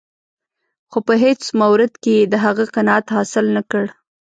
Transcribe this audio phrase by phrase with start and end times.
[0.91, 3.83] خو په هېڅ مورد کې یې د هغه قناعت حاصل نه کړ.